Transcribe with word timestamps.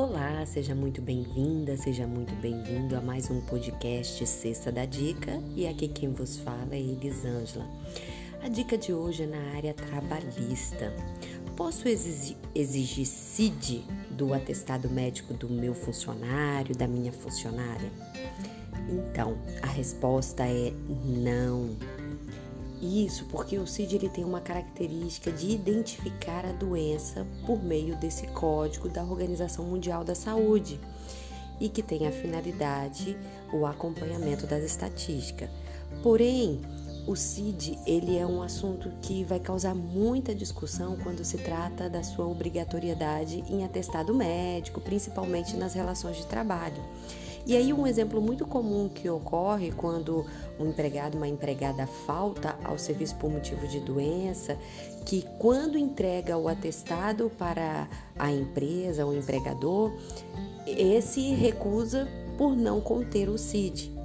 Olá, 0.00 0.46
seja 0.46 0.74
muito 0.74 1.02
bem-vinda, 1.02 1.76
seja 1.76 2.06
muito 2.06 2.34
bem-vindo 2.36 2.96
a 2.96 3.02
mais 3.02 3.30
um 3.30 3.38
podcast 3.42 4.26
Sexta 4.26 4.72
da 4.72 4.86
Dica 4.86 5.32
e 5.54 5.66
aqui 5.66 5.88
quem 5.88 6.10
vos 6.10 6.38
fala 6.38 6.70
é 6.72 6.80
Elisângela. 6.80 7.68
A 8.42 8.48
dica 8.48 8.78
de 8.78 8.94
hoje 8.94 9.24
é 9.24 9.26
na 9.26 9.54
área 9.54 9.74
trabalhista. 9.74 10.90
Posso 11.54 11.86
exigir, 11.86 13.04
CID 13.04 13.84
do 14.12 14.32
atestado 14.32 14.88
médico 14.88 15.34
do 15.34 15.50
meu 15.50 15.74
funcionário, 15.74 16.74
da 16.74 16.88
minha 16.88 17.12
funcionária? 17.12 17.92
Então, 18.88 19.36
a 19.60 19.66
resposta 19.66 20.44
é 20.46 20.72
não. 21.04 21.76
Isso 22.90 23.24
porque 23.26 23.56
o 23.56 23.68
CID 23.68 23.94
ele 23.94 24.08
tem 24.08 24.24
uma 24.24 24.40
característica 24.40 25.30
de 25.30 25.52
identificar 25.52 26.44
a 26.44 26.50
doença 26.50 27.24
por 27.46 27.62
meio 27.62 27.94
desse 27.94 28.26
código 28.26 28.88
da 28.88 29.04
Organização 29.04 29.64
Mundial 29.64 30.02
da 30.02 30.16
Saúde 30.16 30.80
e 31.60 31.68
que 31.68 31.84
tem 31.84 32.08
a 32.08 32.10
finalidade 32.10 33.16
o 33.52 33.64
acompanhamento 33.64 34.44
das 34.44 34.64
estatísticas. 34.64 35.48
Porém, 36.02 36.60
o 37.06 37.14
CID 37.14 37.78
ele 37.86 38.18
é 38.18 38.26
um 38.26 38.42
assunto 38.42 38.90
que 39.02 39.22
vai 39.22 39.38
causar 39.38 39.74
muita 39.74 40.34
discussão 40.34 40.96
quando 40.96 41.24
se 41.24 41.38
trata 41.38 41.88
da 41.88 42.02
sua 42.02 42.26
obrigatoriedade 42.26 43.44
em 43.48 43.64
atestado 43.64 44.12
médico, 44.12 44.80
principalmente 44.80 45.56
nas 45.56 45.74
relações 45.74 46.16
de 46.16 46.26
trabalho. 46.26 46.82
E 47.46 47.56
aí 47.56 47.72
um 47.72 47.86
exemplo 47.86 48.20
muito 48.20 48.46
comum 48.46 48.88
que 48.88 49.08
ocorre 49.08 49.72
quando 49.72 50.26
um 50.58 50.66
empregado, 50.68 51.16
uma 51.16 51.28
empregada 51.28 51.86
falta 51.86 52.56
ao 52.62 52.78
serviço 52.78 53.16
por 53.16 53.30
motivo 53.30 53.66
de 53.66 53.80
doença, 53.80 54.58
que 55.06 55.24
quando 55.38 55.78
entrega 55.78 56.36
o 56.36 56.48
atestado 56.48 57.30
para 57.38 57.88
a 58.18 58.30
empresa, 58.30 59.06
o 59.06 59.16
empregador, 59.16 59.92
esse 60.66 61.32
recusa 61.34 62.06
por 62.36 62.54
não 62.54 62.80
conter 62.80 63.28
o 63.28 63.38
CID. 63.38 64.00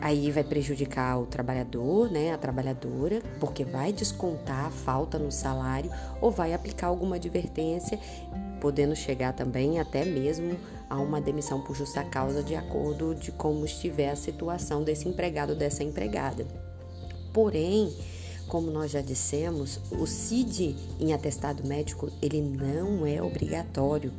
Aí 0.00 0.30
vai 0.30 0.42
prejudicar 0.42 1.20
o 1.20 1.26
trabalhador, 1.26 2.10
né, 2.10 2.32
a 2.32 2.38
trabalhadora, 2.38 3.20
porque 3.38 3.64
vai 3.64 3.92
descontar 3.92 4.66
a 4.66 4.70
falta 4.70 5.18
no 5.18 5.30
salário 5.30 5.90
ou 6.22 6.30
vai 6.30 6.54
aplicar 6.54 6.86
alguma 6.86 7.16
advertência, 7.16 7.98
podendo 8.60 8.94
chegar 8.94 9.32
também 9.32 9.80
até 9.80 10.04
mesmo 10.04 10.56
a 10.88 10.98
uma 10.98 11.20
demissão 11.20 11.60
por 11.60 11.74
justa 11.74 12.04
causa 12.04 12.42
de 12.42 12.54
acordo 12.54 13.14
de 13.14 13.32
como 13.32 13.64
estiver 13.64 14.10
a 14.10 14.16
situação 14.16 14.82
desse 14.82 15.08
empregado 15.08 15.50
ou 15.50 15.56
dessa 15.56 15.82
empregada. 15.82 16.46
Porém, 17.32 17.94
como 18.46 18.70
nós 18.70 18.90
já 18.90 19.00
dissemos, 19.00 19.80
o 19.92 20.06
CID 20.06 20.76
em 20.98 21.12
atestado 21.12 21.66
médico 21.66 22.10
ele 22.20 22.42
não 22.42 23.06
é 23.06 23.22
obrigatório, 23.22 24.12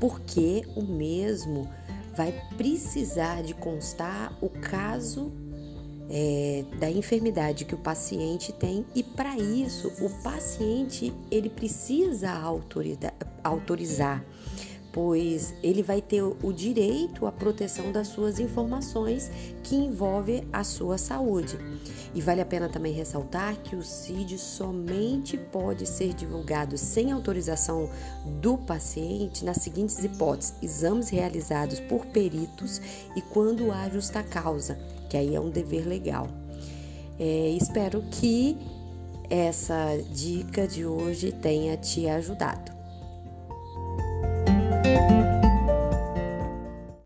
porque 0.00 0.64
o 0.74 0.82
mesmo 0.82 1.68
vai 2.16 2.32
precisar 2.56 3.42
de 3.42 3.54
constar 3.54 4.36
o 4.40 4.48
caso 4.48 5.30
é, 6.10 6.64
da 6.78 6.90
enfermidade 6.90 7.64
que 7.64 7.74
o 7.74 7.78
paciente 7.78 8.52
tem 8.52 8.84
e 8.94 9.02
para 9.02 9.36
isso 9.36 9.92
o 10.00 10.10
paciente 10.22 11.12
ele 11.30 11.50
precisa 11.50 12.30
autorizar 13.44 14.24
pois 14.98 15.54
ele 15.62 15.80
vai 15.80 16.02
ter 16.02 16.24
o 16.24 16.52
direito 16.52 17.24
à 17.24 17.30
proteção 17.30 17.92
das 17.92 18.08
suas 18.08 18.40
informações 18.40 19.30
que 19.62 19.76
envolve 19.76 20.42
a 20.52 20.64
sua 20.64 20.98
saúde. 20.98 21.56
E 22.12 22.20
vale 22.20 22.40
a 22.40 22.44
pena 22.44 22.68
também 22.68 22.92
ressaltar 22.92 23.56
que 23.58 23.76
o 23.76 23.84
CID 23.84 24.36
somente 24.36 25.36
pode 25.36 25.86
ser 25.86 26.12
divulgado 26.14 26.76
sem 26.76 27.12
autorização 27.12 27.88
do 28.40 28.58
paciente 28.58 29.44
nas 29.44 29.58
seguintes 29.58 30.02
hipóteses: 30.02 30.54
exames 30.60 31.10
realizados 31.10 31.78
por 31.78 32.04
peritos 32.06 32.80
e 33.14 33.22
quando 33.22 33.70
há 33.70 33.88
justa 33.88 34.20
causa, 34.24 34.76
que 35.08 35.16
aí 35.16 35.32
é 35.32 35.40
um 35.40 35.48
dever 35.48 35.86
legal. 35.86 36.26
É, 37.20 37.50
espero 37.50 38.02
que 38.10 38.58
essa 39.30 39.96
dica 40.12 40.66
de 40.66 40.84
hoje 40.84 41.30
tenha 41.30 41.76
te 41.76 42.08
ajudado. 42.08 42.77